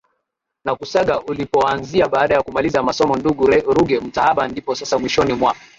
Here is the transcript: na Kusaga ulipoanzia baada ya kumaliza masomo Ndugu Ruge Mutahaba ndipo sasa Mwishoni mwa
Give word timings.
na 0.65 0.75
Kusaga 0.75 1.21
ulipoanzia 1.21 2.07
baada 2.07 2.35
ya 2.35 2.41
kumaliza 2.41 2.83
masomo 2.83 3.15
Ndugu 3.15 3.47
Ruge 3.47 3.99
Mutahaba 3.99 4.47
ndipo 4.47 4.75
sasa 4.75 4.99
Mwishoni 4.99 5.33
mwa 5.33 5.55